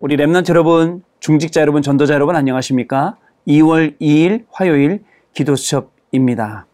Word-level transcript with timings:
우리 0.00 0.16
랩런트 0.16 0.50
여러분, 0.50 1.02
중직자 1.18 1.60
여러분, 1.60 1.82
전도자 1.82 2.14
여러분 2.14 2.36
안녕하십니까? 2.36 3.16
2월 3.48 3.98
2일 4.00 4.44
화요일 4.52 5.02
기도 5.32 5.56
수첩입니다. 5.56 6.66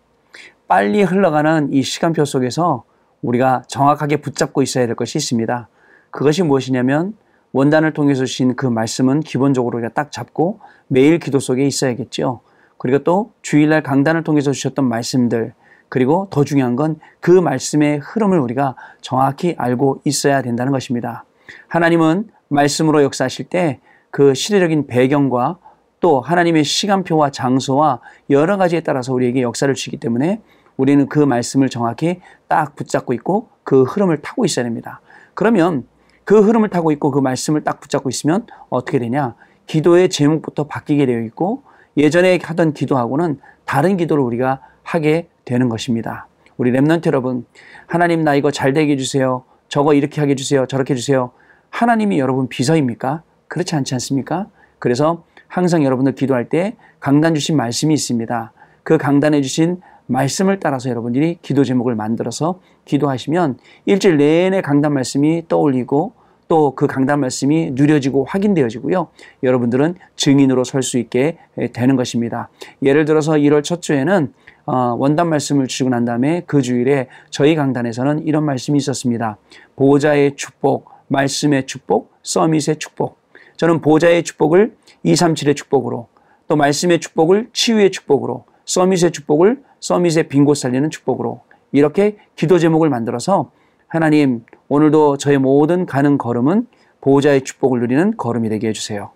빨리 0.69 1.03
흘러가는 1.03 1.73
이 1.73 1.83
시간표 1.83 2.27
속에서 2.27 2.85
우리가 3.23 3.63
정확하게 3.67 4.19
붙잡고 4.19 4.61
있어야 4.61 4.87
될 4.87 4.95
것이 4.95 5.17
있습니다. 5.17 5.69
그것이 6.11 6.43
무엇이냐면 6.43 7.15
원단을 7.53 7.95
통해서 7.95 8.27
주신 8.27 8.57
그 8.57 8.67
말씀은 8.67 9.21
기본적으로 9.21 9.79
우리가 9.79 9.95
딱 9.95 10.13
잡고 10.13 10.61
매일 10.89 11.19
기도 11.19 11.39
속에 11.39 11.67
있어야겠죠. 11.67 12.41
그리고 12.77 12.99
또 13.05 13.33
주일날 13.41 13.83
강단을 13.83 14.23
통해서 14.25 14.53
주셨던 14.53 14.87
말씀들 14.87 15.55
그리고 15.89 16.29
더 16.31 16.45
중요한 16.45 16.77
건 16.77 16.99
그 17.21 17.31
말씀의 17.31 18.01
흐름을 18.01 18.39
우리가 18.39 18.77
정확히 19.01 19.55
알고 19.57 20.03
있어야 20.05 20.43
된다는 20.43 20.73
것입니다. 20.73 21.25
하나님은 21.69 22.29
말씀으로 22.55 23.03
역사하실 23.03 23.47
때 23.47 23.81
그 24.15 24.33
시대적인 24.33 24.87
배경과 24.87 25.59
또 25.99 26.21
하나님의 26.21 26.63
시간표와 26.63 27.31
장소와 27.31 27.99
여러 28.31 28.57
가지에 28.57 28.79
따라서 28.79 29.13
우리에게 29.13 29.43
역사를 29.43 29.75
주기 29.75 29.97
때문에 29.97 30.41
우리는 30.77 31.09
그 31.09 31.19
말씀을 31.19 31.69
정확히 31.69 32.21
딱 32.47 32.77
붙잡고 32.77 33.13
있고 33.15 33.49
그 33.65 33.83
흐름을 33.83 34.23
타고 34.23 34.45
있어야 34.45 34.65
됩니다. 34.65 35.01
그러면 35.35 35.85
그 36.23 36.41
흐름을 36.41 36.69
타고 36.69 36.93
있고 36.93 37.11
그 37.11 37.19
말씀을 37.19 37.65
딱 37.65 37.81
붙잡고 37.81 38.09
있으면 38.09 38.47
어떻게 38.69 39.01
되냐? 39.01 39.35
기도의 39.67 40.11
제목부터 40.11 40.69
바뀌게 40.69 41.07
되어 41.07 41.19
있고 41.23 41.65
예전에 41.97 42.39
하던 42.41 42.73
기도하고는 42.73 43.41
다른 43.65 43.97
기도를 43.97 44.23
우리가 44.23 44.61
하게 44.85 45.27
되는 45.45 45.69
것입니다. 45.69 46.29
우리 46.57 46.71
랩런트 46.71 47.07
여러분, 47.07 47.47
하나님 47.89 48.23
나 48.23 48.37
이거 48.37 48.53
잘 48.53 48.75
되게 48.75 48.93
해주세요. 48.93 49.43
저거 49.67 49.93
이렇게 49.93 50.21
하게 50.21 50.33
해주세요. 50.33 50.67
저렇게 50.67 50.95
해주세요. 50.95 51.33
하나님이 51.75 52.21
여러분 52.21 52.47
비서입니까? 52.47 53.25
그렇지 53.49 53.75
않지 53.75 53.95
않습니까? 53.97 54.47
그래서 54.79 55.25
항상 55.49 55.83
여러분들 55.85 56.15
기도할 56.15 56.49
때 56.49 56.77
강단 57.01 57.35
주신 57.35 57.57
말씀이 57.57 57.93
있습니다. 57.93 58.53
그 58.85 58.97
강단해 58.97 59.43
주신 59.43 59.81
말씀을 60.07 60.61
따라서 60.61 60.89
여러분들이 60.89 61.39
기도 61.43 61.65
제목을 61.65 61.97
만들어서 61.97 62.61
기도하시면 62.85 63.59
일주일 63.87 64.19
내내 64.19 64.61
강단 64.61 64.93
말씀이 64.93 65.47
떠올리고 65.49 66.13
또 66.47 66.75
그 66.77 66.87
강단 66.87 67.19
말씀이 67.19 67.73
누려지고 67.73 68.25
확인되어지고요. 68.25 69.09
여러분들은 69.43 69.97
증인으로 70.15 70.63
설 70.63 70.85
수 70.85 70.99
있게 70.99 71.39
되는 71.73 71.97
것입니다. 71.97 72.51
예를 72.85 73.05
들어서 73.05 73.33
1월 73.33 73.65
첫 73.65 73.83
주에는 73.83 74.33
어, 74.67 74.95
원단 74.97 75.29
말씀을 75.29 75.67
주시고 75.67 75.91
난 75.91 76.05
다음에 76.05 76.45
그 76.47 76.63
주일에 76.63 77.09
저희 77.31 77.57
강단에서는 77.57 78.27
이런 78.27 78.45
말씀이 78.45 78.79
있었습니다. 78.79 79.39
보호자의 79.75 80.37
축복, 80.37 80.94
말씀의 81.15 81.67
축복, 81.67 82.13
서밋의 82.23 82.77
축복. 82.79 83.19
저는 83.57 83.81
보호자의 83.81 84.25
축복을 84.25 84.77
237의 85.05 85.57
축복으로 85.57 86.09
또 86.49 86.57
말씀의 86.57 87.01
축복을 87.01 87.51
치유의 87.53 87.93
축복으로 87.93 88.45
서밋의 88.65 89.13
축복을 89.13 89.63
서밋의 89.81 90.29
빈곳 90.29 90.57
살리는 90.57 90.91
축복으로 90.91 91.43
이렇게 91.73 92.17
기도 92.37 92.59
제목을 92.59 92.89
만들어서 92.91 93.51
하나님 93.87 94.45
오늘도 94.69 95.19
저의 95.19 95.39
모든 95.39 95.87
가는 95.87 96.19
걸음은 96.19 96.67
보호자의 97.01 97.43
축복을 97.43 97.81
누리는 97.81 98.17
걸음이 98.17 98.49
되게 98.49 98.69
해주세요. 98.69 99.11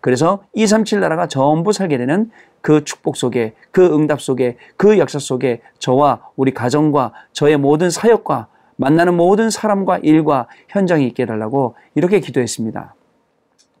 그래서 0.00 0.44
237 0.54 1.00
나라가 1.00 1.26
전부 1.26 1.72
살게 1.72 1.98
되는 1.98 2.30
그 2.62 2.84
축복 2.84 3.16
속에, 3.16 3.54
그 3.70 3.94
응답 3.94 4.20
속에, 4.20 4.56
그 4.76 4.98
역사 4.98 5.18
속에 5.18 5.62
저와 5.78 6.20
우리 6.36 6.52
가정과 6.52 7.12
저의 7.32 7.56
모든 7.56 7.90
사역과 7.90 8.48
만나는 8.80 9.14
모든 9.14 9.50
사람과 9.50 9.98
일과 9.98 10.48
현장이 10.70 11.06
있게 11.08 11.24
해달라고 11.24 11.74
이렇게 11.94 12.18
기도했습니다. 12.18 12.94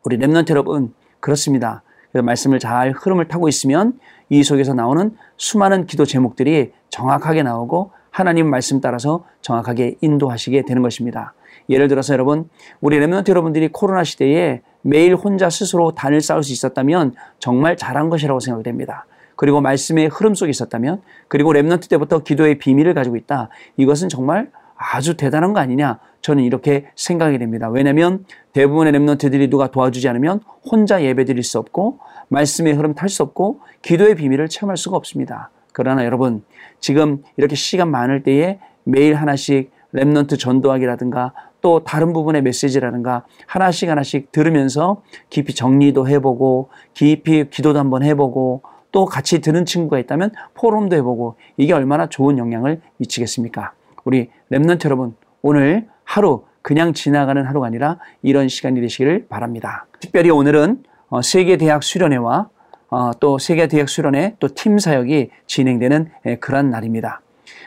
우리 0.04 0.18
remnant 0.18 0.50
여러분, 0.50 0.92
그렇습니다. 1.20 1.82
말씀을 2.12 2.58
잘 2.58 2.92
흐름을 2.92 3.28
타고 3.28 3.48
있으면 3.48 3.98
이 4.28 4.42
속에서 4.42 4.74
나오는 4.74 5.16
수많은 5.38 5.86
기도 5.86 6.04
제목들이 6.04 6.72
정확하게 6.90 7.42
나오고 7.44 7.92
하나님 8.10 8.50
말씀 8.50 8.82
따라서 8.82 9.24
정확하게 9.40 9.96
인도하시게 10.02 10.66
되는 10.66 10.82
것입니다. 10.82 11.32
예를 11.70 11.88
들어서 11.88 12.12
여러분, 12.12 12.50
우리 12.82 13.00
remnant 13.00 13.30
여러분들이 13.30 13.68
코로나 13.68 14.04
시대에 14.04 14.60
매일 14.82 15.14
혼자 15.14 15.48
스스로 15.48 15.94
단을 15.94 16.20
쌓을 16.20 16.42
수 16.42 16.52
있었다면 16.52 17.14
정말 17.38 17.78
잘한 17.78 18.10
것이라고 18.10 18.40
생각됩니다. 18.40 19.06
그리고 19.34 19.62
말씀의 19.62 20.08
흐름 20.08 20.34
속에 20.34 20.50
있었다면 20.50 21.00
그리고 21.28 21.54
remnant 21.54 21.88
때부터 21.88 22.18
기도의 22.18 22.58
비밀을 22.58 22.92
가지고 22.92 23.16
있다. 23.16 23.48
이것은 23.78 24.10
정말 24.10 24.50
아주 24.82 25.14
대단한 25.14 25.52
거 25.52 25.60
아니냐? 25.60 25.98
저는 26.22 26.42
이렇게 26.42 26.86
생각이 26.96 27.38
됩니다. 27.38 27.68
왜냐하면 27.68 28.24
대부분의 28.54 28.94
remnant들이 28.94 29.50
누가 29.50 29.70
도와주지 29.70 30.08
않으면 30.08 30.40
혼자 30.64 31.02
예배 31.02 31.26
드릴 31.26 31.42
수 31.42 31.58
없고 31.58 31.98
말씀의 32.28 32.72
흐름 32.72 32.94
탈 32.94 33.10
수 33.10 33.22
없고 33.22 33.60
기도의 33.82 34.14
비밀을 34.14 34.48
체험할 34.48 34.78
수가 34.78 34.96
없습니다. 34.96 35.50
그러나 35.72 36.06
여러분 36.06 36.42
지금 36.80 37.22
이렇게 37.36 37.56
시간 37.56 37.90
많을 37.90 38.22
때에 38.22 38.58
매일 38.84 39.16
하나씩 39.16 39.70
remnant 39.94 40.38
전도하기라든가 40.38 41.34
또 41.60 41.84
다른 41.84 42.14
부분의 42.14 42.40
메시지라든가 42.42 43.24
하나씩 43.46 43.90
하나씩 43.90 44.32
들으면서 44.32 45.02
깊이 45.28 45.54
정리도 45.54 46.08
해보고 46.08 46.70
깊이 46.94 47.50
기도도 47.50 47.78
한번 47.78 48.02
해보고 48.02 48.62
또 48.92 49.04
같이 49.04 49.40
듣는 49.42 49.66
친구가 49.66 49.98
있다면 49.98 50.30
포럼도 50.54 50.96
해보고 50.96 51.36
이게 51.58 51.74
얼마나 51.74 52.08
좋은 52.08 52.38
영향을 52.38 52.80
미치겠습니까? 52.96 53.72
우리 54.04 54.30
랩런트 54.50 54.84
여러분 54.86 55.14
오늘 55.42 55.86
하루 56.04 56.44
그냥 56.62 56.92
지나가는 56.92 57.42
하루가 57.44 57.66
아니라 57.66 57.98
이런 58.22 58.48
시간이 58.48 58.80
되시기를 58.80 59.26
바랍니다. 59.28 59.86
특별히 60.00 60.30
오늘은 60.30 60.82
어, 61.08 61.22
세계 61.22 61.56
대학 61.56 61.82
수련회와 61.82 62.48
어, 62.90 63.10
또 63.20 63.38
세계 63.38 63.68
대학 63.68 63.88
수련회 63.88 64.36
또 64.40 64.48
팀 64.48 64.78
사역이 64.78 65.30
진행되는 65.46 66.10
예, 66.26 66.36
그런 66.36 66.70
날입니다. 66.70 67.20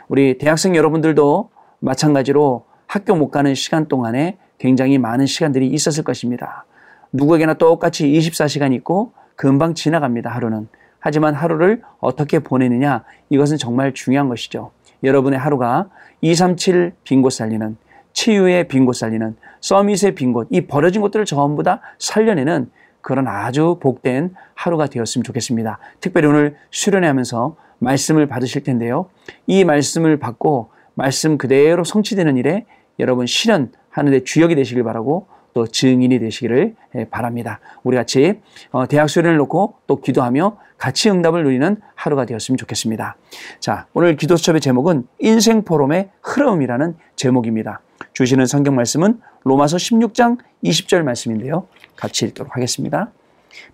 우리 0.10 0.38
대학생 0.38 0.76
여러분들도 0.76 1.50
마찬가지로 1.80 2.66
학교 2.88 3.16
못 3.16 3.32
가는 3.32 3.56
시간 3.56 3.88
동안에 3.88 4.38
굉장히 4.58 4.98
많은 4.98 5.26
시간들이 5.26 5.68
있었을 5.68 6.04
것입니다. 6.04 6.66
누구에게나 7.14 7.56
똑같이 7.56 8.08
24시간 8.08 8.74
있고 8.76 9.14
금방 9.36 9.74
지나갑니다, 9.74 10.30
하루는. 10.30 10.68
하지만 11.00 11.34
하루를 11.34 11.82
어떻게 12.00 12.40
보내느냐, 12.40 13.04
이것은 13.30 13.58
정말 13.58 13.94
중요한 13.94 14.30
것이죠. 14.30 14.72
여러분의 15.03 15.38
하루가 15.40 15.90
237 16.22 16.94
빈곳 17.03 17.34
살리는, 17.34 17.78
치유의 18.14 18.68
빈곳 18.68 18.96
살리는, 18.96 19.36
서밋의 19.62 20.16
빈곳, 20.16 20.47
이 20.52 20.62
버려진 20.62 21.02
것들을 21.02 21.25
전부 21.25 21.64
다 21.64 21.81
살려내는 22.00 22.69
그런 23.02 23.28
아주 23.28 23.78
복된 23.81 24.34
하루가 24.56 24.88
되었으면 24.88 25.24
좋겠습니다. 25.24 25.78
특별히 26.00 26.28
오늘 26.28 26.56
수련회 26.72 27.08
하면서 27.08 27.56
말씀을 27.80 28.28
받으실 28.28 28.64
텐데요. 28.64 29.08
이 29.46 29.66
말씀을 29.66 30.18
받고 30.18 30.69
말씀 30.96 31.38
그대로 31.38 31.84
성취되는 31.84 32.38
일에 32.38 32.66
여러분 33.00 33.25
실현하는 33.25 34.12
데 34.12 34.24
주역이 34.24 34.56
되시길 34.56 34.84
바라고 34.84 35.28
또 35.53 35.68
증인이 35.68 36.19
되시기를 36.19 36.75
예, 36.96 37.06
바랍니다. 37.06 37.59
우리 37.84 37.96
같이 37.96 38.41
어, 38.72 38.88
대학 38.88 39.09
수련을 39.09 39.38
놓고 39.38 39.75
또 39.88 40.02
기도하며 40.02 40.58
같이 40.78 41.09
응답을 41.09 41.44
누리는 41.44 41.78
하루가 41.96 42.25
되었으면 42.25 42.58
좋겠습니다. 42.58 43.16
자, 43.59 43.88
오늘 43.94 44.18
기도 44.18 44.36
수첩의 44.36 44.62
제목은 44.62 45.08
인생 45.19 45.64
포럼의 45.64 46.09
흐름이라는 46.22 46.96
제목입니다. 47.16 47.81
주시는 48.14 48.46
성경 48.46 48.75
말씀은 48.75 49.22
로마서 49.44 49.78
16장 49.78 50.38
20절 50.64 51.03
말씀인데요. 51.03 51.68
같이 51.96 52.25
읽도록 52.25 52.56
하겠습니다. 52.56 53.12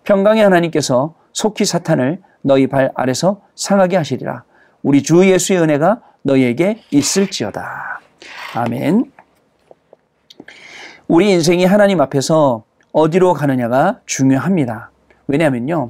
평강의 0.04 0.44
하나님께서 0.44 1.16
속히 1.34 1.66
사탄을 1.66 2.22
너희 2.42 2.68
발 2.68 2.92
아래서 2.96 3.42
상하게 3.56 3.98
하시리라. 3.98 4.44
우리 4.84 5.04
주 5.04 5.26
예수의 5.26 5.62
은혜가 5.62 6.02
너희에게 6.22 6.82
있을지어다. 6.92 8.02
아멘. 8.56 9.19
우리 11.10 11.32
인생이 11.32 11.66
하나님 11.66 12.02
앞에서 12.02 12.66
어디로 12.92 13.34
가느냐가 13.34 14.00
중요합니다. 14.06 14.92
왜냐하면요. 15.26 15.90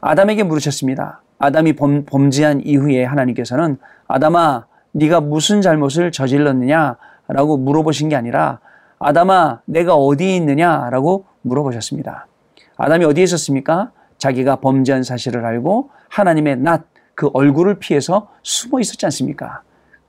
아담에게 0.00 0.44
물으셨습니다. 0.44 1.22
아담이 1.40 1.72
범, 1.72 2.04
범죄한 2.04 2.60
이후에 2.64 3.02
하나님께서는 3.02 3.78
아담아, 4.06 4.66
네가 4.92 5.22
무슨 5.22 5.60
잘못을 5.60 6.12
저질렀느냐라고 6.12 7.56
물어보신 7.56 8.08
게 8.10 8.14
아니라 8.14 8.60
아담아, 9.00 9.62
내가 9.64 9.96
어디에 9.96 10.36
있느냐라고 10.36 11.24
물어보셨습니다. 11.42 12.28
아담이 12.76 13.06
어디에 13.06 13.24
있었습니까? 13.24 13.90
자기가 14.18 14.60
범죄한 14.60 15.02
사실을 15.02 15.44
알고 15.44 15.90
하나님의 16.10 16.58
낯, 16.58 16.84
그 17.16 17.28
얼굴을 17.32 17.80
피해서 17.80 18.28
숨어 18.44 18.78
있었지 18.78 19.04
않습니까? 19.06 19.62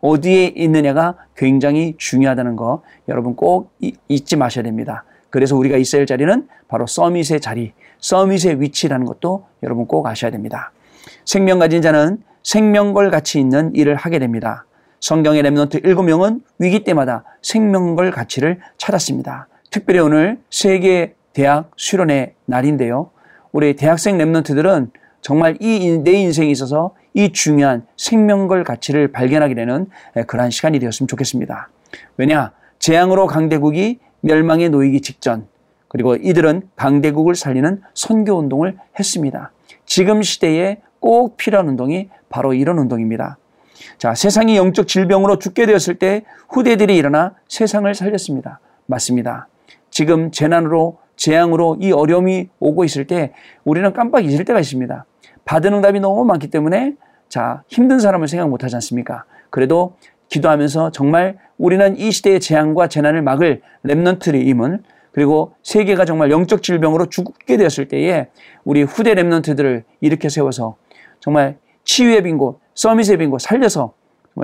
어디에 0.05 0.53
있느냐가 0.55 1.15
굉장히 1.35 1.95
중요하다는 1.97 2.55
거 2.55 2.83
여러분 3.09 3.35
꼭 3.35 3.71
잊지 4.07 4.35
마셔야 4.35 4.63
됩니다. 4.63 5.03
그래서 5.31 5.55
우리가 5.55 5.77
있어야 5.77 6.01
할 6.01 6.05
자리는 6.05 6.47
바로 6.67 6.85
서밋의 6.85 7.41
자리, 7.41 7.73
서밋의 7.99 8.61
위치라는 8.61 9.05
것도 9.05 9.45
여러분 9.63 9.87
꼭 9.87 10.05
아셔야 10.05 10.29
됩니다. 10.31 10.71
생명 11.25 11.57
가진 11.59 11.81
자는 11.81 12.19
생명걸 12.43 13.09
가치 13.09 13.39
있는 13.39 13.73
일을 13.73 13.95
하게 13.95 14.19
됩니다. 14.19 14.65
성경의 14.99 15.41
랩런트 15.43 15.83
7명은 15.83 16.41
위기 16.59 16.83
때마다 16.83 17.23
생명걸 17.41 18.11
가치를 18.11 18.59
찾았습니다. 18.77 19.47
특별히 19.71 19.99
오늘 19.99 20.39
세계 20.51 21.15
대학 21.33 21.71
수련회 21.75 22.35
날인데요. 22.45 23.09
우리 23.51 23.75
대학생 23.75 24.17
랩런트들은 24.19 24.91
정말 25.21 25.57
이 25.59 25.97
내 26.03 26.11
인생에 26.11 26.49
있어서 26.51 26.93
이 27.15 27.31
중요한 27.31 27.87
생명걸 27.95 28.65
가치를 28.65 29.13
발견하게 29.13 29.55
되는 29.55 29.87
그러한 30.27 30.51
시간이 30.51 30.79
되었으면 30.79 31.07
좋겠습니다. 31.07 31.69
왜냐? 32.17 32.51
재앙으로 32.77 33.25
강대국이 33.25 33.99
멸망에 34.19 34.67
놓이기 34.67 35.01
직전 35.01 35.47
그리고 35.87 36.17
이들은 36.17 36.69
강대국을 36.75 37.35
살리는 37.35 37.81
선교 37.93 38.33
운동을 38.33 38.77
했습니다. 38.99 39.53
지금 39.85 40.21
시대에 40.21 40.81
꼭 40.99 41.37
필요한 41.37 41.69
운동이 41.69 42.09
바로 42.27 42.53
이런 42.53 42.77
운동입니다. 42.79 43.37
자, 43.97 44.13
세상이 44.13 44.57
영적 44.57 44.87
질병으로 44.89 45.39
죽게 45.39 45.67
되었을 45.67 45.95
때 45.95 46.25
후대들이 46.49 46.97
일어나 46.97 47.33
세상을 47.47 47.93
살렸습니다. 47.95 48.59
맞습니다. 48.87 49.47
지금 49.89 50.31
재난으로 50.31 50.97
재앙으로 51.15 51.77
이 51.79 51.93
어려움이 51.93 52.49
오고 52.59 52.83
있을 52.83 53.07
때 53.07 53.31
우리는 53.63 53.93
깜빡 53.93 54.25
잊을 54.25 54.43
때가 54.43 54.59
있습니다. 54.59 55.05
받은 55.45 55.73
응답이 55.75 56.01
너무 56.01 56.25
많기 56.25 56.49
때문에 56.49 56.95
자, 57.29 57.63
힘든 57.67 57.99
사람을 57.99 58.27
생각 58.27 58.49
못 58.49 58.63
하지 58.63 58.75
않습니까? 58.75 59.25
그래도 59.49 59.95
기도하면서 60.29 60.91
정말 60.91 61.37
우리는 61.57 61.97
이 61.97 62.11
시대의 62.11 62.39
재앙과 62.39 62.87
재난을 62.87 63.21
막을 63.21 63.61
랩넌트임을 63.85 64.79
그리고 65.11 65.53
세계가 65.63 66.03
정말 66.03 66.29
영적 66.29 66.61
질병으로 66.61 67.05
죽게 67.05 67.55
되었을 67.57 67.87
때에 67.87 68.27
우리 68.65 68.83
후대 68.83 69.13
랩넌트들을 69.13 69.83
일으켜 70.01 70.27
세워서 70.27 70.75
정말 71.21 71.57
치유의 71.85 72.23
빈곳, 72.23 72.59
서밋의 72.73 73.17
빈곳 73.17 73.39
살려서 73.41 73.93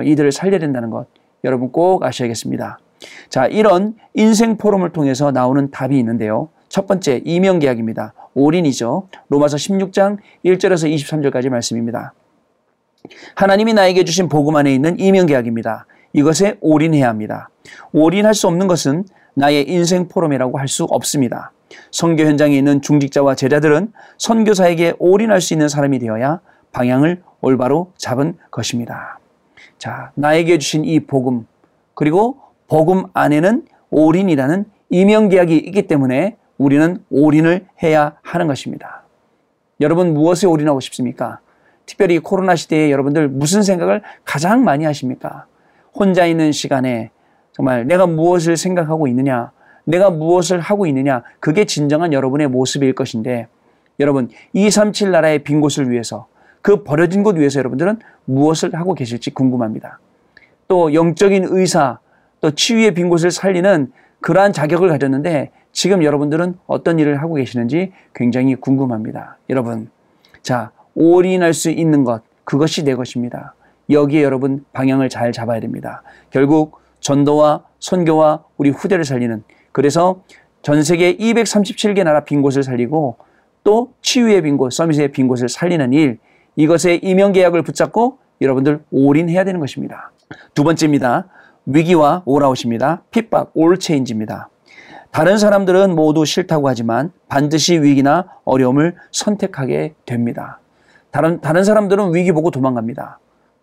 이들을 0.02 0.32
살려야 0.32 0.58
된다는 0.58 0.88
것 0.88 1.06
여러분 1.44 1.70
꼭 1.72 2.04
아셔야겠습니다. 2.04 2.78
자, 3.28 3.46
이런 3.46 3.94
인생 4.14 4.56
포럼을 4.56 4.90
통해서 4.92 5.30
나오는 5.30 5.70
답이 5.70 5.98
있는데요. 5.98 6.48
첫 6.68 6.86
번째, 6.86 7.20
이명 7.24 7.58
계약입니다. 7.58 8.14
올인이죠. 8.34 9.08
로마서 9.28 9.58
16장 9.58 10.16
1절에서 10.44 10.90
23절까지 10.94 11.50
말씀입니다. 11.50 12.14
하나님이 13.34 13.74
나에게 13.74 14.04
주신 14.04 14.28
복음 14.28 14.56
안에 14.56 14.72
있는 14.72 14.98
이명계약입니다. 14.98 15.86
이것에 16.12 16.56
올인해야 16.60 17.08
합니다. 17.08 17.48
올인할 17.92 18.34
수 18.34 18.46
없는 18.48 18.66
것은 18.66 19.04
나의 19.34 19.68
인생 19.68 20.08
포럼이라고 20.08 20.58
할 20.58 20.68
수 20.68 20.84
없습니다. 20.84 21.52
선교 21.90 22.24
현장에 22.24 22.56
있는 22.56 22.82
중직자와 22.82 23.34
제자들은 23.34 23.92
선교사에게 24.18 24.94
올인할 24.98 25.40
수 25.40 25.54
있는 25.54 25.68
사람이 25.68 25.98
되어야 25.98 26.40
방향을 26.72 27.22
올바로 27.40 27.92
잡은 27.96 28.36
것입니다. 28.50 29.18
자, 29.78 30.12
나에게 30.14 30.58
주신 30.58 30.84
이 30.84 31.00
복음, 31.00 31.46
그리고 31.94 32.38
복음 32.68 33.04
안에는 33.14 33.66
올인이라는 33.90 34.64
이명 34.90 35.28
계약이 35.28 35.56
있기 35.56 35.86
때문에 35.86 36.36
우리는 36.58 37.02
올인을 37.10 37.66
해야 37.82 38.16
하는 38.22 38.46
것입니다. 38.46 39.02
여러분 39.80 40.14
무엇에 40.14 40.46
올인하고 40.46 40.80
싶습니까? 40.80 41.40
특별히 41.86 42.18
코로나 42.18 42.56
시대에 42.56 42.90
여러분들 42.90 43.28
무슨 43.28 43.62
생각을 43.62 44.02
가장 44.24 44.64
많이 44.64 44.84
하십니까? 44.84 45.46
혼자 45.94 46.26
있는 46.26 46.52
시간에 46.52 47.10
정말 47.52 47.86
내가 47.86 48.06
무엇을 48.06 48.56
생각하고 48.56 49.06
있느냐, 49.08 49.52
내가 49.84 50.10
무엇을 50.10 50.60
하고 50.60 50.86
있느냐, 50.86 51.22
그게 51.40 51.64
진정한 51.64 52.12
여러분의 52.12 52.48
모습일 52.48 52.94
것인데, 52.94 53.48
여러분, 54.00 54.30
237 54.52 55.10
나라의 55.10 55.40
빈 55.40 55.60
곳을 55.60 55.90
위해서, 55.90 56.26
그 56.62 56.82
버려진 56.84 57.22
곳 57.22 57.36
위해서 57.36 57.58
여러분들은 57.58 57.98
무엇을 58.24 58.74
하고 58.74 58.94
계실지 58.94 59.32
궁금합니다. 59.32 59.98
또 60.68 60.94
영적인 60.94 61.46
의사, 61.50 61.98
또 62.40 62.52
치유의 62.52 62.94
빈 62.94 63.08
곳을 63.08 63.30
살리는 63.30 63.92
그러한 64.20 64.52
자격을 64.52 64.88
가졌는데 64.88 65.50
지금 65.72 66.02
여러분들은 66.04 66.54
어떤 66.66 66.98
일을 66.98 67.20
하고 67.20 67.34
계시는지 67.34 67.92
굉장히 68.14 68.54
궁금합니다. 68.54 69.38
여러분, 69.50 69.90
자, 70.42 70.70
올인할 70.94 71.54
수 71.54 71.70
있는 71.70 72.04
것, 72.04 72.22
그것이 72.44 72.84
내 72.84 72.94
것입니다. 72.94 73.54
여기에 73.90 74.22
여러분 74.22 74.64
방향을 74.72 75.08
잘 75.08 75.32
잡아야 75.32 75.60
됩니다. 75.60 76.02
결국 76.30 76.80
전도와 77.00 77.64
선교와 77.80 78.44
우리 78.56 78.70
후대를 78.70 79.04
살리는 79.04 79.42
그래서 79.72 80.22
전 80.62 80.82
세계 80.82 81.16
237개 81.16 82.04
나라 82.04 82.24
빈 82.24 82.42
곳을 82.42 82.62
살리고 82.62 83.16
또 83.64 83.92
치유의 84.02 84.42
빈 84.42 84.56
곳, 84.56 84.72
서밋의 84.72 85.12
빈 85.12 85.28
곳을 85.28 85.48
살리는 85.48 85.92
일 85.92 86.18
이것에 86.56 86.96
이명 87.02 87.32
계약을 87.32 87.62
붙잡고 87.62 88.18
여러분들 88.40 88.84
올인해야 88.90 89.44
되는 89.44 89.60
것입니다. 89.60 90.12
두 90.54 90.64
번째입니다. 90.64 91.28
위기와 91.66 92.22
오라웃입니다. 92.24 93.02
핍박, 93.10 93.52
올체인지입니다. 93.54 94.48
다른 95.10 95.36
사람들은 95.38 95.94
모두 95.94 96.24
싫다고 96.24 96.68
하지만 96.68 97.12
반드시 97.28 97.78
위기나 97.80 98.28
어려움을 98.44 98.96
선택하게 99.10 99.94
됩니다. 100.06 100.58
다른, 101.12 101.40
다른 101.40 101.62
사람들은 101.62 102.14
위기 102.14 102.32
보고 102.32 102.50
도망갑니다. 102.50 103.20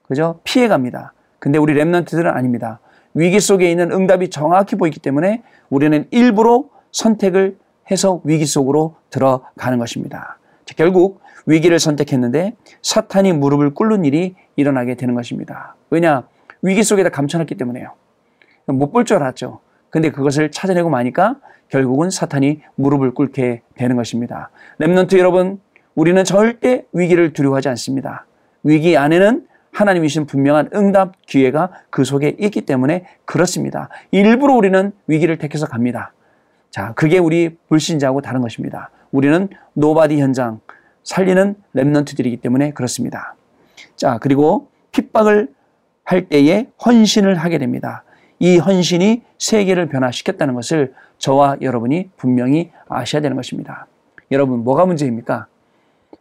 그죠? 0.07 0.39
피해 0.43 0.67
갑니다. 0.67 1.13
근데 1.39 1.57
우리 1.57 1.73
랩런트들은 1.73 2.25
아닙니다. 2.33 2.79
위기 3.13 3.39
속에 3.39 3.69
있는 3.69 3.91
응답이 3.91 4.29
정확히 4.29 4.75
보이기 4.75 4.99
때문에 4.99 5.43
우리는 5.69 6.05
일부러 6.11 6.65
선택을 6.91 7.57
해서 7.91 8.21
위기 8.23 8.45
속으로 8.45 8.95
들어가는 9.09 9.77
것입니다. 9.79 10.37
결국 10.77 11.21
위기를 11.47 11.79
선택했는데 11.79 12.53
사탄이 12.83 13.33
무릎을 13.33 13.73
꿇는 13.73 14.05
일이 14.05 14.35
일어나게 14.55 14.95
되는 14.95 15.15
것입니다. 15.15 15.75
왜냐? 15.89 16.27
위기 16.61 16.83
속에다 16.83 17.09
감춰놨기 17.09 17.55
때문에요. 17.55 17.93
못 18.67 18.91
볼 18.91 19.05
줄 19.05 19.17
알았죠. 19.17 19.59
근데 19.89 20.11
그것을 20.11 20.51
찾아내고 20.51 20.89
마니까 20.91 21.37
결국은 21.69 22.11
사탄이 22.11 22.61
무릎을 22.75 23.15
꿇게 23.15 23.63
되는 23.75 23.95
것입니다. 23.95 24.51
랩런트 24.79 25.17
여러분, 25.17 25.59
우리는 25.99 26.23
절대 26.23 26.85
위기를 26.93 27.33
두려워하지 27.33 27.67
않습니다. 27.69 28.25
위기 28.63 28.95
안에는 28.95 29.45
하나님이신 29.73 30.27
분명한 30.27 30.69
응답 30.73 31.25
기회가 31.25 31.71
그 31.89 32.05
속에 32.05 32.37
있기 32.39 32.61
때문에 32.61 33.03
그렇습니다. 33.25 33.89
일부러 34.11 34.53
우리는 34.53 34.93
위기를 35.07 35.37
택해서 35.37 35.65
갑니다. 35.65 36.13
자, 36.69 36.93
그게 36.93 37.17
우리 37.17 37.57
불신자하고 37.67 38.21
다른 38.21 38.39
것입니다. 38.39 38.91
우리는 39.11 39.49
nobody 39.73 40.21
현장 40.21 40.61
살리는 41.03 41.55
remnant들이기 41.75 42.39
때문에 42.39 42.71
그렇습니다. 42.71 43.35
자, 43.97 44.19
그리고 44.19 44.69
핍박을 44.93 45.49
할 46.05 46.29
때에 46.29 46.67
헌신을 46.85 47.35
하게 47.35 47.57
됩니다. 47.57 48.05
이 48.39 48.57
헌신이 48.57 49.23
세계를 49.37 49.89
변화시켰다는 49.89 50.53
것을 50.53 50.93
저와 51.17 51.57
여러분이 51.61 52.11
분명히 52.15 52.71
아셔야 52.87 53.21
되는 53.21 53.35
것입니다. 53.35 53.87
여러분, 54.31 54.63
뭐가 54.63 54.85
문제입니까? 54.85 55.47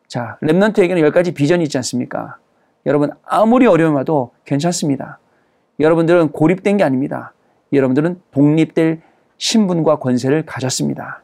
자, 0.09 0.39
랩런트에게는 0.43 0.99
열 1.01 1.13
가지 1.13 1.33
비전이 1.33 1.63
있지 1.65 1.77
않습니까? 1.79 2.39
여러분, 2.87 3.11
아무리 3.25 3.67
어려움 3.67 3.97
와도 3.97 4.33
괜찮습니다. 4.47 5.19
여러분들은 5.79 6.31
고립된 6.33 6.79
게 6.79 6.85
아닙니다. 6.85 7.35
여러분들은 7.73 8.21
독립될 8.31 9.03
신분과 9.37 9.99
권세를 9.99 10.47
가졌습니다. 10.47 11.23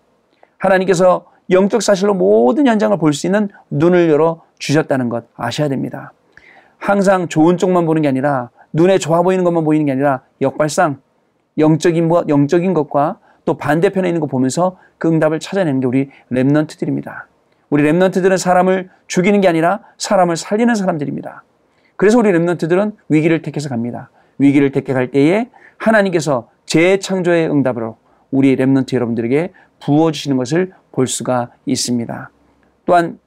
하나님께서 0.58 1.26
영적 1.50 1.82
사실로 1.82 2.14
모든 2.14 2.66
현장을 2.66 2.96
볼 2.98 3.12
수 3.12 3.26
있는 3.26 3.48
눈을 3.70 4.10
열어 4.10 4.42
주셨다는 4.58 5.08
것 5.08 5.24
아셔야 5.34 5.68
됩니다. 5.68 6.12
항상 6.78 7.28
좋은 7.28 7.56
쪽만 7.56 7.86
보는 7.86 8.02
게 8.02 8.08
아니라 8.08 8.50
눈에 8.72 8.98
좋아 8.98 9.22
보이는 9.22 9.44
것만 9.44 9.64
보이는 9.64 9.86
게 9.86 9.92
아니라 9.92 10.22
역발상 10.40 11.00
영적인 11.58 12.08
것, 12.08 12.28
영적인 12.28 12.74
것과 12.74 13.18
또 13.44 13.56
반대편에 13.56 14.08
있는 14.08 14.20
거 14.20 14.26
보면서 14.26 14.76
그 14.98 15.08
응답을 15.08 15.40
찾아내는 15.40 15.80
게 15.80 15.86
우리 15.86 16.10
remnant들입니다. 16.30 17.24
우리 17.70 17.82
remnant들은 17.82 18.38
사람을 18.38 18.90
죽이는 19.06 19.40
게 19.40 19.48
아니라 19.48 19.80
사람을 19.98 20.36
살리는 20.36 20.74
사람들입니다. 20.74 21.44
그래서 21.96 22.18
우리 22.18 22.30
remnant들은 22.32 22.96
위기를 23.08 23.42
택해서 23.42 23.68
갑니다. 23.68 24.10
위기를 24.38 24.72
택해 24.72 24.92
갈 24.92 25.10
때에 25.10 25.48
하나님께서 25.78 26.48
재창조의 26.66 27.50
응답으로 27.50 27.96
우리 28.30 28.56
remnant 28.56 28.94
여러분들에게 28.94 29.52
부어주시는 29.80 30.36
것을 30.36 30.72
볼 30.92 31.06
수가 31.06 31.50
있습니다. 31.66 32.30
또한 32.86 33.18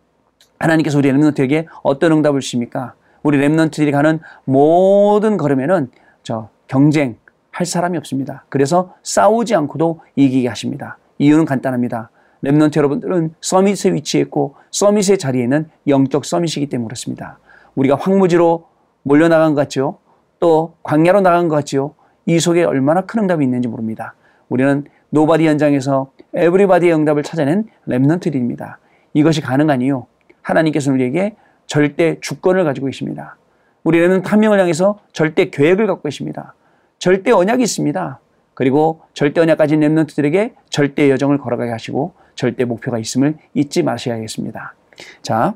하나님께서 0.59 0.97
우리 0.97 1.11
remnant에게 1.11 1.67
어떤 1.83 2.11
응답을 2.11 2.41
주십니까? 2.41 2.93
우리 3.23 3.37
remnant들이 3.39 3.91
가는 3.91 4.19
모든 4.45 5.37
걸음에는 5.37 5.91
저 6.23 6.49
경쟁 6.67 7.17
할 7.51 7.65
사람이 7.65 7.97
없습니다. 7.97 8.45
그래서 8.49 8.93
싸우지 9.03 9.55
않고도 9.55 10.01
이기게 10.15 10.47
하십니다. 10.47 10.97
이유는 11.17 11.45
간단합니다. 11.45 12.09
remnant 12.43 12.77
여러분들은 12.77 13.33
summit에 13.41 13.93
위치해 13.93 14.21
있고 14.23 14.55
summit의 14.71 15.17
자리에는 15.17 15.69
영적 15.87 16.25
summit이기 16.25 16.67
때문에 16.67 16.87
그렇습니다. 16.87 17.39
우리가 17.75 17.95
황무지로 17.95 18.65
몰려나간 19.03 19.53
것 19.53 19.61
같죠? 19.61 19.99
또 20.39 20.75
광야로 20.83 21.21
나간 21.21 21.47
것 21.47 21.55
같죠? 21.55 21.95
이 22.25 22.39
속에 22.39 22.63
얼마나 22.63 23.01
큰 23.01 23.21
응답이 23.21 23.43
있는지 23.43 23.67
모릅니다. 23.67 24.15
우리는 24.49 24.85
nobody 25.09 25.47
현장에서 25.47 26.11
everybody의 26.33 26.93
응답을 26.93 27.23
찾아낸 27.23 27.65
remnant들입니다. 27.87 28.75
이것이 29.13 29.41
가능한 29.41 29.81
이유 29.81 30.05
하나님께서 30.41 30.91
우리에게 30.91 31.35
절대 31.65 32.17
주권을 32.19 32.63
가지고 32.63 32.87
계십니다. 32.87 33.37
우리 33.83 33.99
remnant 33.99 34.25
한 34.25 34.39
명을 34.39 34.59
향해서 34.59 34.99
절대 35.13 35.49
계획을 35.49 35.87
갖고 35.87 36.03
계십니다. 36.03 36.53
절대 36.99 37.31
언약이 37.31 37.63
있습니다. 37.63 38.19
그리고 38.57 39.01
절대 39.13 39.39
언약 39.39 39.59
가진 39.59 39.75
remnant들에게 39.75 40.55
절대 40.71 41.11
여정을 41.11 41.37
걸어가게 41.37 41.69
하시고 41.69 42.13
절대 42.33 42.65
목표가 42.65 42.97
있음을 42.97 43.37
잊지 43.53 43.83
마셔야겠습니다. 43.83 44.73
자, 45.21 45.53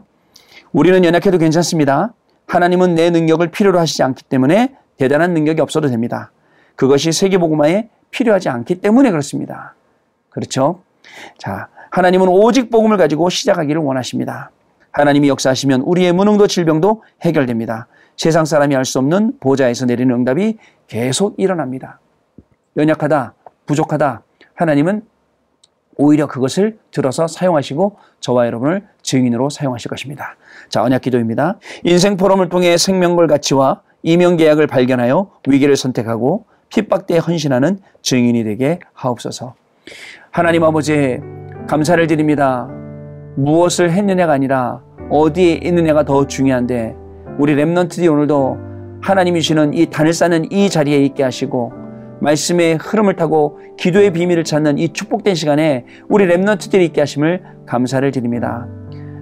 우리는 0.72 1.04
연약해도 1.04 1.40
괜찮습니다. 1.40 2.14
하나님은 2.46 2.94
내 2.94 3.10
능력을 3.10 3.50
필요로 3.50 3.80
하시지 3.80 4.04
않기 4.04 4.26
때문에 4.26 4.76
대단한 4.98 5.34
능력이 5.34 5.62
없어도 5.62 5.88
됩니다. 5.88 6.32
그것이 6.76 7.12
세계복음화에 7.12 7.90
필요하지 8.12 8.50
않기 8.50 8.82
때문에 8.82 9.10
그렇습니다. 9.10 9.74
그렇죠? 10.30 10.84
자, 11.40 11.70
하나님은 11.90 12.28
오직 12.28 12.70
복음을 12.70 12.98
가지고 12.98 13.32
시작하기를 13.32 13.82
원하십니다. 13.82 14.52
하나님이 14.92 15.28
역사하시면 15.30 15.82
우리의 15.82 16.14
무능도 16.14 16.46
질병도 16.46 17.02
해결됩니다. 17.24 17.88
세상 18.16 18.46
사람이 18.46 18.76
알 18.76 18.86
수 18.86 19.00
없는 19.00 19.40
보좌에서 19.40 19.88
내리는 19.88 20.14
응답이 20.14 20.60
계속 20.86 21.34
일어납니다. 21.40 22.01
연약하다, 22.78 23.34
부족하다. 23.66 24.24
하나님은 24.56 25.04
오히려 25.98 26.28
그것을 26.28 26.78
들어서 26.92 27.28
사용하시고 27.28 27.98
저와 28.22 28.48
여러분을 28.48 28.88
증인으로 29.02 29.50
사용하실 29.50 29.90
것입니다. 29.90 30.36
자, 30.70 30.82
언약 30.84 31.02
기도입니다. 31.02 31.60
인생 31.84 32.18
포럼을 32.18 32.50
통해 32.50 32.78
생명걸 32.78 33.28
가치와 33.28 33.82
이명 34.04 34.38
계약을 34.38 34.68
발견하여 34.68 35.32
위기를 35.48 35.76
선택하고 35.76 36.46
핍박대에 36.70 37.18
헌신하는 37.20 37.80
증인이 38.02 38.44
되게 38.44 38.80
하옵소서. 38.94 39.54
하나님 40.32 40.64
아버지 40.64 41.20
감사를 41.68 42.06
드립니다. 42.08 42.68
무엇을 43.36 43.92
했느냐가 43.92 44.34
아니라 44.34 44.82
어디에 45.10 45.60
있느냐가 45.64 46.04
더 46.04 46.26
중요한데 46.26 46.96
우리 47.38 47.56
랩넌트들이 47.56 48.12
오늘도 48.12 48.58
하나님이 49.02 49.42
주는 49.42 49.74
이 49.74 49.88
단을 49.88 50.14
쌓는 50.14 50.52
이 50.52 50.70
자리에 50.70 51.04
있게 51.06 51.24
하시고 51.24 51.81
말씀의 52.22 52.78
흐름을 52.80 53.16
타고 53.16 53.60
기도의 53.78 54.14
비밀을 54.14 54.44
찾는 54.44 54.78
이 54.78 54.90
축복된 54.94 55.36
시간에 55.36 55.86
우리 56.08 56.26
랩넌트들이 56.28 56.82
있게 56.86 57.02
하심을 57.02 57.42
감사를 57.66 58.10
드립니다. 58.12 58.68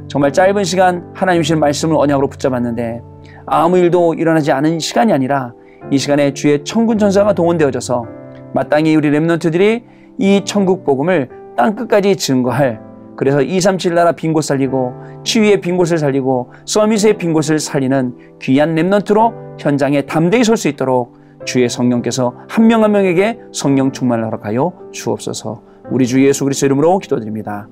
정말 0.07 0.33
짧은 0.33 0.63
시간 0.63 1.11
하나님 1.13 1.41
주신 1.41 1.59
말씀을 1.59 1.95
언약으로 1.95 2.27
붙잡았는데 2.29 3.01
아무 3.45 3.77
일도 3.77 4.15
일어나지 4.15 4.51
않은 4.51 4.79
시간이 4.79 5.13
아니라 5.13 5.53
이 5.91 5.97
시간에 5.97 6.33
주의 6.33 6.63
천군 6.63 6.97
전사가 6.97 7.33
동원되어져서 7.33 8.05
마땅히 8.53 8.95
우리 8.95 9.09
remnant들이 9.11 9.83
이 10.17 10.41
천국 10.43 10.83
복음을 10.83 11.29
땅 11.55 11.75
끝까지 11.75 12.15
증거할 12.15 12.81
그래서 13.15 13.41
237 13.41 13.93
나라 13.93 14.11
빈 14.13 14.33
곳 14.33 14.45
살리고 14.45 14.93
치유의 15.23 15.61
빈 15.61 15.77
곳을 15.77 15.97
살리고 15.97 16.51
summit의 16.65 17.17
빈 17.17 17.33
곳을 17.33 17.59
살리는 17.59 18.15
귀한 18.41 18.75
remnant로 18.75 19.59
현장에 19.59 20.03
담대히 20.03 20.43
설 20.43 20.55
수 20.57 20.67
있도록 20.69 21.18
주의 21.45 21.67
성령께서 21.69 22.35
한명한 22.49 22.91
명에게 22.91 23.39
성령 23.51 23.91
충만을 23.91 24.25
허락하여 24.25 24.73
주옵소서. 24.91 25.63
우리 25.91 26.05
주 26.05 26.23
예수 26.25 26.43
그리스도 26.43 26.67
이름으로 26.67 26.99
기도드립니다. 26.99 27.67